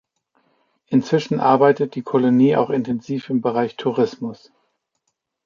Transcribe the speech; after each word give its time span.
Inzwischen 0.87 1.39
arbeitet 1.39 1.93
die 1.93 2.01
Kolonie 2.01 2.55
auch 2.55 2.71
intensiv 2.71 3.29
im 3.29 3.41
Bereich 3.41 3.75
Tourismus. 3.77 4.51